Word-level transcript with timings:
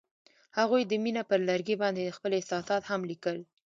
هغوی 0.57 0.81
د 0.85 0.91
مینه 1.03 1.23
پر 1.29 1.39
لرګي 1.49 1.75
باندې 1.83 2.15
خپل 2.17 2.31
احساسات 2.35 2.81
هم 2.91 3.01
لیکل. 3.11 3.37